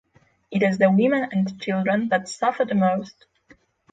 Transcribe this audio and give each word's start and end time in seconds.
It 0.49 0.63
is 0.63 0.79
the 0.79 0.89
women 0.89 1.29
and 1.31 1.61
children 1.61 2.09
that 2.09 2.27
suffer 2.27 2.65
the 2.65 2.73
most. 2.73 3.27